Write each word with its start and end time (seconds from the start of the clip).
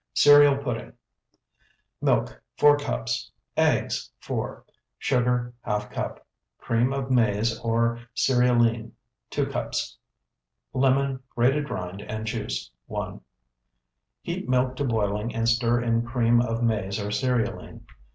CEREAL 0.15 0.57
PUDDING 0.57 0.93
Milk, 2.01 2.41
4 2.57 2.75
cups. 2.79 3.31
Eggs, 3.55 4.09
4. 4.17 4.65
Sugar, 4.97 5.53
½ 5.63 5.91
cup. 5.91 6.25
Cream 6.57 6.91
of 6.91 7.11
maize, 7.11 7.59
or 7.59 7.99
cerealine, 8.15 8.93
2 9.29 9.45
cups. 9.45 9.99
Lemon, 10.73 11.21
grated 11.35 11.69
rind 11.69 12.01
and 12.01 12.25
juice, 12.25 12.71
1. 12.87 13.21
Heat 14.23 14.49
milk 14.49 14.75
to 14.77 14.85
boiling 14.85 15.35
and 15.35 15.47
stir 15.47 15.81
in 15.83 16.01
cream 16.03 16.41
of 16.41 16.63
maize 16.63 16.99
or 16.99 17.11
cerealine. 17.11 17.81